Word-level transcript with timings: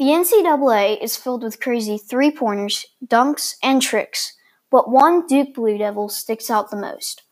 The 0.00 0.06
NCAA 0.06 0.98
is 1.02 1.18
filled 1.18 1.42
with 1.42 1.60
crazy 1.60 1.98
three 1.98 2.30
pointers, 2.30 2.86
dunks, 3.06 3.56
and 3.62 3.82
tricks, 3.82 4.32
but 4.70 4.90
one 4.90 5.26
Duke 5.26 5.52
Blue 5.52 5.76
Devil 5.76 6.08
sticks 6.08 6.48
out 6.48 6.70
the 6.70 6.78
most. 6.78 7.24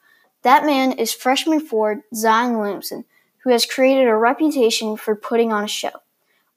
That 0.43 0.67
man 0.67 0.93
is 0.93 1.15
freshman 1.15 1.61
forward 1.61 2.03
Zion 2.15 2.59
Williamson, 2.59 3.07
who 3.43 3.53
has 3.53 3.65
created 3.65 4.07
a 4.07 4.15
reputation 4.15 4.99
for 4.99 5.17
putting 5.17 5.51
on 5.51 5.65
a 5.65 5.67
show. 5.67 5.93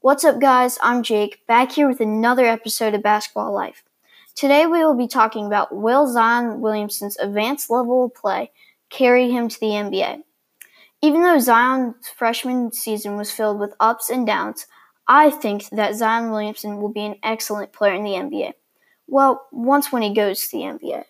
What's 0.01 0.25
up, 0.25 0.41
guys? 0.41 0.77
I'm 0.83 1.01
Jake, 1.01 1.47
back 1.47 1.71
here 1.71 1.87
with 1.87 2.01
another 2.01 2.45
episode 2.45 2.93
of 2.93 3.01
Basketball 3.01 3.53
Life. 3.53 3.85
Today 4.35 4.65
we 4.65 4.79
will 4.79 4.97
be 4.97 5.07
talking 5.07 5.45
about 5.45 5.73
will 5.73 6.11
Zion 6.11 6.59
Williamson's 6.59 7.17
advanced 7.19 7.69
level 7.69 8.03
of 8.03 8.15
play 8.15 8.51
carry 8.89 9.31
him 9.31 9.47
to 9.47 9.59
the 9.61 9.67
NBA. 9.67 10.23
Even 11.01 11.23
though 11.23 11.39
Zion's 11.39 12.09
freshman 12.09 12.73
season 12.73 13.15
was 13.15 13.31
filled 13.31 13.61
with 13.61 13.73
ups 13.79 14.09
and 14.09 14.27
downs, 14.27 14.67
I 15.07 15.29
think 15.29 15.69
that 15.69 15.95
Zion 15.95 16.31
Williamson 16.31 16.81
will 16.81 16.93
be 16.93 17.05
an 17.05 17.15
excellent 17.23 17.73
player 17.73 17.95
in 17.95 18.03
the 18.03 18.11
NBA. 18.11 18.53
Well, 19.07 19.47
once 19.51 19.91
when 19.91 20.01
he 20.01 20.13
goes 20.13 20.47
to 20.47 20.57
the 20.57 20.63
NBA. 20.63 21.03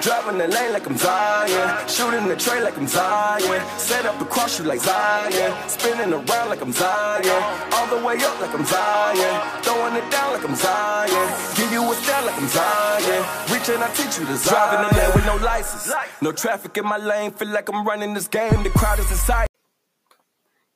Driving 0.00 0.38
the 0.38 0.46
lane 0.46 0.72
like 0.72 0.86
I'm 0.86 0.96
Zion, 0.96 1.88
shooting 1.88 2.28
the 2.28 2.36
tray 2.36 2.62
like 2.62 2.76
I'm 2.78 2.86
Zion, 2.86 3.60
set 3.78 4.06
up 4.06 4.20
across 4.20 4.60
you 4.60 4.64
like 4.64 4.78
Zion, 4.78 5.68
spinning 5.68 6.12
around 6.12 6.48
like 6.50 6.62
I'm 6.62 6.70
Zion, 6.70 7.42
all 7.72 7.86
the 7.88 8.06
way 8.06 8.14
up 8.22 8.40
like 8.40 8.54
I'm 8.54 8.64
Zion, 8.64 9.62
throwing 9.62 9.96
it 9.96 10.08
down 10.12 10.34
like 10.34 10.48
I'm 10.48 10.54
Zion, 10.54 11.56
give 11.56 11.72
you 11.72 11.82
a 11.82 11.94
style 11.96 12.26
like 12.26 12.40
I'm 12.40 12.46
Zion, 12.46 13.24
reaching 13.50 13.82
I 13.82 13.88
teach 13.88 14.20
you 14.20 14.26
to 14.26 14.36
Zion. 14.36 14.54
Driving 14.54 14.88
the 14.88 15.02
lane 15.02 15.14
with 15.16 15.26
no 15.26 15.36
license, 15.44 15.92
no 16.22 16.30
traffic 16.30 16.76
in 16.76 16.84
my 16.84 16.98
lane, 16.98 17.32
feel 17.32 17.48
like 17.48 17.68
I'm 17.68 17.84
running 17.84 18.14
this 18.14 18.28
game, 18.28 18.62
the 18.62 18.70
crowd 18.70 19.00
is 19.00 19.10
inside. 19.10 19.48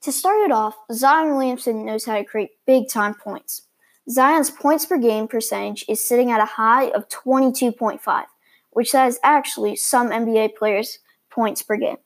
To 0.03 0.13
start 0.13 0.41
it 0.45 0.51
off, 0.51 0.77
Zion 0.91 1.33
Williamson 1.33 1.85
knows 1.85 2.07
how 2.07 2.17
to 2.17 2.25
create 2.25 2.53
big 2.67 2.89
time 2.89 3.13
points. 3.13 3.63
Zion's 4.09 4.51
points 4.51 4.87
per 4.87 4.97
game 4.97 5.29
percentage 5.29 5.85
is 5.89 6.07
sitting 6.07 6.31
at 6.31 6.41
a 6.41 6.47
high 6.47 6.87
of 6.91 7.09
22.5, 7.11 8.25
which 8.71 8.95
is 8.95 9.21
actually 9.23 9.77
some 9.77 10.09
NBA 10.09 10.57
players' 10.57 11.01
points 11.29 11.63
per 11.63 11.77
game. 11.77 11.99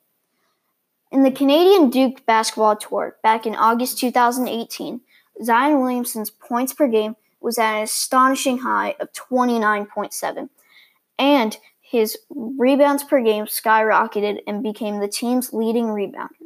In 1.13 1.23
the 1.23 1.31
Canadian 1.31 1.89
Duke 1.89 2.27
basketball 2.27 2.75
tour 2.75 3.17
back 3.23 3.47
in 3.47 3.55
August 3.55 4.01
2018, 4.01 5.01
Zion 5.45 5.81
Williamson's 5.81 6.31
points 6.31 6.73
per 6.73 6.89
game 6.89 7.15
was 7.41 7.59
at 7.59 7.77
an 7.77 7.83
astonishing 7.85 8.59
high 8.59 8.97
of 8.99 9.13
29.7, 9.13 10.49
and 11.17 11.59
his 11.81 12.19
rebounds 12.29 13.05
per 13.05 13.23
game 13.23 13.45
skyrocketed 13.45 14.41
and 14.49 14.65
became 14.65 14.99
the 14.99 15.07
team's 15.07 15.53
leading 15.53 15.87
rebounder. 15.87 16.44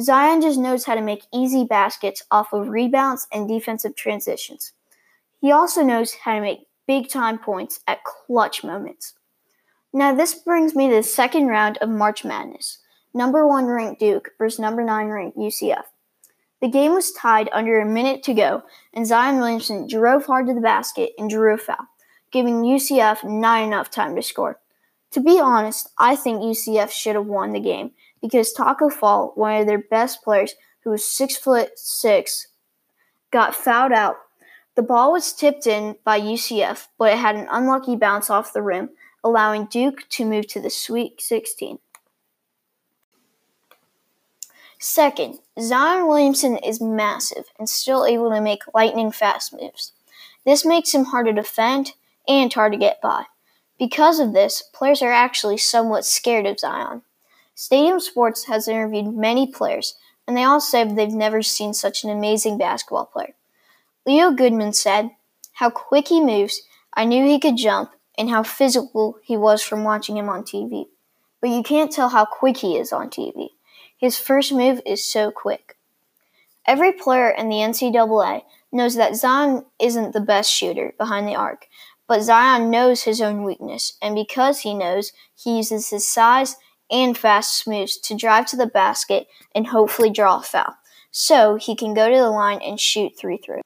Zion 0.00 0.40
just 0.40 0.58
knows 0.58 0.84
how 0.84 0.94
to 0.94 1.00
make 1.00 1.26
easy 1.32 1.64
baskets 1.64 2.22
off 2.30 2.52
of 2.52 2.68
rebounds 2.68 3.26
and 3.32 3.48
defensive 3.48 3.96
transitions. 3.96 4.72
He 5.40 5.50
also 5.50 5.82
knows 5.82 6.14
how 6.24 6.34
to 6.34 6.40
make 6.40 6.68
big 6.86 7.08
time 7.08 7.38
points 7.38 7.80
at 7.86 8.04
clutch 8.04 8.62
moments. 8.62 9.14
Now, 9.92 10.14
this 10.14 10.34
brings 10.34 10.74
me 10.74 10.88
to 10.88 10.96
the 10.96 11.02
second 11.02 11.46
round 11.46 11.78
of 11.78 11.88
March 11.88 12.24
Madness 12.24 12.78
number 13.14 13.46
one 13.46 13.66
ranked 13.66 14.00
Duke 14.00 14.30
versus 14.38 14.60
number 14.60 14.84
nine 14.84 15.08
ranked 15.08 15.36
UCF. 15.36 15.84
The 16.60 16.68
game 16.68 16.94
was 16.94 17.12
tied 17.12 17.48
under 17.52 17.80
a 17.80 17.86
minute 17.86 18.22
to 18.24 18.34
go, 18.34 18.62
and 18.92 19.06
Zion 19.06 19.38
Williamson 19.38 19.86
drove 19.86 20.26
hard 20.26 20.46
to 20.46 20.54
the 20.54 20.60
basket 20.60 21.12
and 21.18 21.30
drew 21.30 21.54
a 21.54 21.58
foul, 21.58 21.88
giving 22.32 22.62
UCF 22.62 23.24
not 23.24 23.62
enough 23.62 23.90
time 23.90 24.14
to 24.16 24.22
score. 24.22 24.60
To 25.12 25.20
be 25.20 25.40
honest, 25.40 25.90
I 25.98 26.16
think 26.16 26.42
UCF 26.42 26.90
should 26.90 27.14
have 27.14 27.26
won 27.26 27.52
the 27.52 27.60
game 27.60 27.92
because 28.20 28.52
Tacko 28.52 28.88
Fall, 28.88 29.32
one 29.34 29.60
of 29.60 29.66
their 29.66 29.78
best 29.78 30.22
players, 30.22 30.54
who 30.84 30.90
was 30.90 31.04
six 31.04 31.36
foot 31.36 31.78
six, 31.78 32.48
got 33.30 33.54
fouled 33.54 33.92
out. 33.92 34.16
The 34.74 34.82
ball 34.82 35.12
was 35.12 35.32
tipped 35.32 35.66
in 35.66 35.96
by 36.04 36.20
UCF, 36.20 36.88
but 36.98 37.12
it 37.12 37.18
had 37.18 37.36
an 37.36 37.48
unlucky 37.50 37.96
bounce 37.96 38.30
off 38.30 38.52
the 38.52 38.62
rim, 38.62 38.90
allowing 39.24 39.66
Duke 39.66 40.08
to 40.10 40.24
move 40.24 40.46
to 40.48 40.60
the 40.60 40.70
Sweet 40.70 41.20
16. 41.20 41.78
Second, 44.78 45.40
Zion 45.60 46.06
Williamson 46.06 46.56
is 46.58 46.80
massive 46.80 47.46
and 47.58 47.68
still 47.68 48.06
able 48.06 48.30
to 48.30 48.40
make 48.40 48.62
lightning 48.72 49.10
fast 49.10 49.52
moves. 49.52 49.92
This 50.44 50.64
makes 50.64 50.94
him 50.94 51.06
hard 51.06 51.26
to 51.26 51.32
defend 51.32 51.94
and 52.28 52.52
hard 52.52 52.72
to 52.72 52.78
get 52.78 53.00
by. 53.00 53.24
Because 53.78 54.20
of 54.20 54.32
this, 54.32 54.62
players 54.72 55.02
are 55.02 55.12
actually 55.12 55.56
somewhat 55.56 56.04
scared 56.04 56.46
of 56.46 56.60
Zion. 56.60 57.02
Stadium 57.60 57.98
Sports 57.98 58.44
has 58.44 58.68
interviewed 58.68 59.16
many 59.16 59.44
players, 59.44 59.96
and 60.28 60.36
they 60.36 60.44
all 60.44 60.60
said 60.60 60.94
they've 60.94 61.10
never 61.10 61.42
seen 61.42 61.74
such 61.74 62.04
an 62.04 62.08
amazing 62.08 62.56
basketball 62.56 63.06
player. 63.06 63.34
Leo 64.06 64.30
Goodman 64.30 64.72
said, 64.72 65.10
How 65.54 65.68
quick 65.68 66.06
he 66.06 66.20
moves, 66.20 66.62
I 66.94 67.04
knew 67.04 67.24
he 67.24 67.40
could 67.40 67.56
jump, 67.56 67.90
and 68.16 68.30
how 68.30 68.44
physical 68.44 69.18
he 69.24 69.36
was 69.36 69.60
from 69.60 69.82
watching 69.82 70.16
him 70.16 70.28
on 70.28 70.44
TV. 70.44 70.84
But 71.40 71.50
you 71.50 71.64
can't 71.64 71.90
tell 71.90 72.10
how 72.10 72.26
quick 72.26 72.58
he 72.58 72.76
is 72.76 72.92
on 72.92 73.10
TV. 73.10 73.48
His 73.96 74.16
first 74.16 74.52
move 74.52 74.80
is 74.86 75.04
so 75.04 75.32
quick. 75.32 75.76
Every 76.64 76.92
player 76.92 77.28
in 77.28 77.48
the 77.48 77.56
NCAA 77.56 78.42
knows 78.70 78.94
that 78.94 79.16
Zion 79.16 79.64
isn't 79.80 80.12
the 80.12 80.20
best 80.20 80.48
shooter 80.48 80.94
behind 80.96 81.26
the 81.26 81.34
arc, 81.34 81.66
but 82.06 82.22
Zion 82.22 82.70
knows 82.70 83.02
his 83.02 83.20
own 83.20 83.42
weakness, 83.42 83.94
and 84.00 84.14
because 84.14 84.60
he 84.60 84.74
knows, 84.74 85.12
he 85.34 85.56
uses 85.56 85.90
his 85.90 86.06
size 86.06 86.54
and 86.90 87.16
fast 87.16 87.66
moves 87.66 87.96
to 87.98 88.16
drive 88.16 88.46
to 88.46 88.56
the 88.56 88.66
basket 88.66 89.26
and 89.54 89.66
hopefully 89.66 90.10
draw 90.10 90.38
a 90.38 90.42
foul, 90.42 90.74
so 91.10 91.56
he 91.56 91.74
can 91.74 91.94
go 91.94 92.08
to 92.08 92.16
the 92.16 92.30
line 92.30 92.60
and 92.62 92.80
shoot 92.80 93.12
three 93.16 93.36
through. 93.36 93.62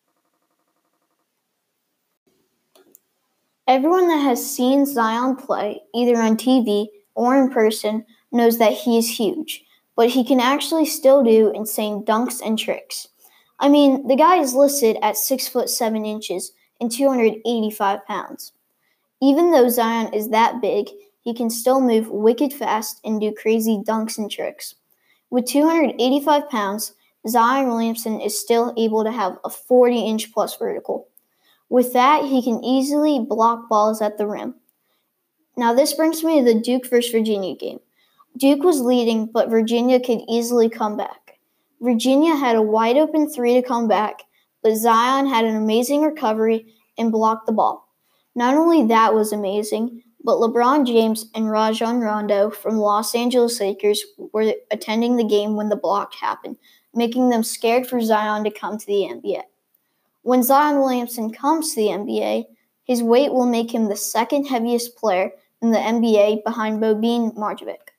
Everyone 3.67 4.09
that 4.09 4.23
has 4.23 4.55
seen 4.55 4.85
Zion 4.85 5.37
play, 5.37 5.83
either 5.95 6.21
on 6.21 6.37
TV 6.37 6.89
or 7.15 7.37
in 7.37 7.51
person, 7.51 8.05
knows 8.33 8.59
that 8.59 8.73
he 8.73 8.99
is 8.99 9.19
huge, 9.19 9.65
but 9.95 10.11
he 10.11 10.25
can 10.25 10.41
actually 10.41 10.87
still 10.87 11.23
do 11.23 11.53
insane 11.55 12.05
dunks 12.05 12.41
and 12.45 12.59
tricks. 12.59 13.09
I 13.61 13.69
mean, 13.69 14.09
the 14.09 14.17
guy 14.17 14.39
is 14.39 14.55
listed 14.55 14.97
at 15.01 15.17
6 15.17 15.47
foot 15.49 15.71
7 15.71 16.05
inches 16.05 16.53
and 16.81 16.91
285 16.91 18.05
pounds. 18.07 18.53
Even 19.21 19.53
though 19.53 19.69
Zion 19.69 20.13
is 20.13 20.31
that 20.31 20.61
big, 20.61 20.89
he 21.23 21.33
can 21.33 21.51
still 21.51 21.81
move 21.81 22.09
wicked 22.11 22.53
fast 22.53 23.01
and 23.05 23.21
do 23.21 23.33
crazy 23.33 23.81
dunks 23.87 24.19
and 24.19 24.31
tricks. 24.31 24.75
With 25.31 25.47
285 25.47 26.49
pounds, 26.51 26.95
Zion 27.27 27.69
Williamson 27.69 28.21
is 28.21 28.39
still 28.39 28.75
able 28.77 29.05
to 29.05 29.13
have 29.13 29.39
a 29.45 29.51
40 29.51 30.01
inch 30.01 30.33
plus 30.33 30.57
vertical. 30.57 31.09
With 31.69 31.93
that, 31.95 32.25
he 32.25 32.43
can 32.43 32.63
easily 32.63 33.21
block 33.21 33.69
balls 33.69 34.03
at 34.03 34.19
the 34.19 34.27
rim. 34.27 34.57
Now, 35.57 35.73
this 35.73 35.93
brings 35.93 36.23
me 36.25 36.39
to 36.39 36.45
the 36.45 36.61
Duke 36.61 36.89
vs. 36.89 37.13
Virginia 37.13 37.55
game. 37.55 37.79
Duke 38.37 38.63
was 38.63 38.81
leading, 38.81 39.27
but 39.27 39.51
Virginia 39.51 40.01
could 40.01 40.21
easily 40.29 40.69
come 40.69 40.97
back. 40.97 41.39
Virginia 41.81 42.35
had 42.35 42.57
a 42.57 42.63
wide 42.63 42.97
open 42.97 43.29
three 43.29 43.55
to 43.55 43.63
come 43.63 43.89
back, 43.89 44.23
but 44.63 44.77
Zion 44.77 45.27
had 45.27 45.45
an 45.45 45.57
amazing 45.57 46.03
recovery 46.03 46.75
and 46.99 47.13
blocked 47.13 47.47
the 47.47 47.53
ball. 47.53 47.89
Not 48.35 48.55
only 48.55 48.87
that 48.87 49.15
was 49.15 49.33
amazing, 49.33 50.03
but 50.25 50.39
LeBron 50.39 50.87
James 50.87 51.27
and 51.35 51.51
Rajon 51.51 52.01
Rondo 52.01 52.51
from 52.51 52.77
Los 52.77 53.15
Angeles 53.15 53.61
Lakers 53.61 54.05
were 54.17 54.55
attending 54.71 55.17
the 55.17 55.25
game 55.25 55.57
when 55.57 55.69
the 55.69 55.77
block 55.77 56.15
happened, 56.15 56.57
making 56.95 57.31
them 57.31 57.43
scared 57.43 57.87
for 57.87 58.01
Zion 58.01 58.45
to 58.45 58.51
come 58.51 58.79
to 58.79 58.87
the 58.87 59.11
NBA. 59.11 59.43
When 60.23 60.43
Zion 60.43 60.79
Williamson 60.79 61.33
comes 61.33 61.71
to 61.71 61.81
the 61.81 61.89
NBA, 61.89 62.45
his 62.85 63.03
weight 63.03 63.33
will 63.33 63.47
make 63.47 63.75
him 63.75 63.89
the 63.89 63.97
second 63.97 64.47
heaviest 64.47 64.97
player 64.97 65.33
in 65.61 65.73
the 65.73 65.79
NBA 65.79 66.45
behind 66.45 66.81
Boban 66.81 67.35
Marjanovic. 67.35 67.91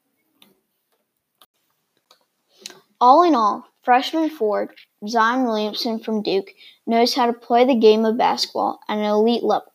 All 3.02 3.24
in 3.24 3.36
all, 3.36 3.66
freshman 3.82 4.30
forward 4.30 4.74
Zion 5.08 5.44
Williamson 5.44 6.00
from 6.00 6.22
Duke 6.22 6.52
knows 6.88 7.14
how 7.14 7.26
to 7.26 7.34
play 7.34 7.66
the 7.66 7.76
game 7.76 8.06
of 8.06 8.18
basketball 8.18 8.80
at 8.88 8.98
an 8.98 9.04
elite 9.04 9.44
level. 9.44 9.73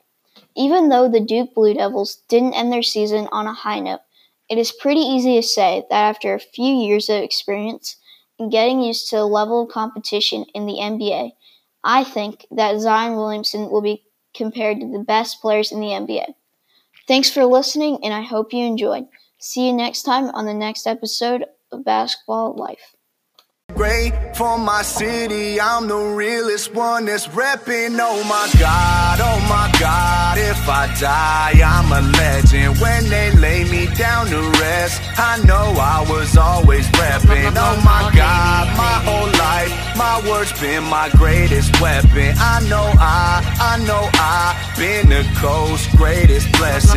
Even 0.58 0.88
though 0.88 1.08
the 1.08 1.20
Duke 1.20 1.55
Blue 1.55 1.72
Devils 1.72 2.22
didn't 2.28 2.55
end 2.55 2.72
their 2.72 2.82
season 2.82 3.28
on 3.31 3.46
a 3.46 3.55
high 3.55 3.78
note, 3.78 4.00
it 4.50 4.58
is 4.58 4.72
pretty 4.72 5.00
easy 5.00 5.37
to 5.37 5.43
say 5.43 5.84
that 5.88 6.02
after 6.02 6.34
a 6.34 6.40
few 6.40 6.75
years 6.75 7.08
of 7.08 7.22
experience 7.22 7.96
and 8.40 8.50
getting 8.50 8.82
used 8.82 9.08
to 9.10 9.16
the 9.16 9.25
level 9.25 9.62
of 9.62 9.70
competition 9.70 10.44
in 10.55 10.66
the 10.66 10.78
NBA, 10.81 11.31
I 11.84 12.02
think 12.02 12.44
that 12.50 12.81
Zion 12.81 13.14
Williamson 13.14 13.70
will 13.70 13.82
be 13.82 14.05
compared 14.34 14.81
to 14.81 14.90
the 14.90 15.05
best 15.06 15.40
players 15.40 15.70
in 15.70 15.78
the 15.78 15.87
NBA. 15.87 16.34
Thanks 17.06 17.31
for 17.31 17.44
listening, 17.44 18.00
and 18.02 18.12
I 18.12 18.22
hope 18.22 18.52
you 18.52 18.64
enjoyed. 18.64 19.04
See 19.38 19.69
you 19.69 19.72
next 19.72 20.02
time 20.02 20.25
on 20.31 20.44
the 20.44 20.54
next 20.54 20.88
episode 20.88 21.44
of 21.70 21.84
Basketball 21.84 22.56
Life. 22.56 22.96
Great 23.75 24.12
for 24.38 24.56
my 24.56 24.82
city, 24.82 25.61
I'm 25.61 25.88
the 25.88 25.96
realest 25.96 26.73
one 26.73 27.06
that's 27.06 27.26
repping. 27.26 27.99
Oh 28.00 28.23
my 28.23 28.46
God, 28.61 29.19
oh 29.20 29.40
my 29.50 29.69
God, 29.81 30.38
if 30.38 30.69
I 30.69 30.87
die, 31.00 31.55
I'm 31.58 31.90
a 31.90 32.02
legend. 32.17 32.79
When 32.79 33.11
they 33.11 33.32
lay 33.32 33.64
me 33.64 33.93
down 33.96 34.29
to 34.29 34.40
rest, 34.61 35.02
I 35.19 35.43
know 35.44 35.75
I 35.75 36.06
was 36.08 36.37
always 36.37 36.87
repping. 36.90 37.52
Oh 37.56 37.76
my 37.82 38.12
God, 38.14 38.64
my 38.79 38.96
whole 39.02 39.32
life, 39.43 39.73
my 39.99 40.23
words 40.31 40.52
been 40.61 40.85
my 40.85 41.11
greatest 41.17 41.81
weapon. 41.81 42.32
I 42.38 42.61
know 42.70 42.87
I, 42.94 43.43
I 43.58 43.85
know 43.88 44.08
I 44.14 44.55
been 44.79 45.08
the 45.08 45.26
coast's 45.40 45.93
greatest 45.96 46.46
blessing. 46.52 46.79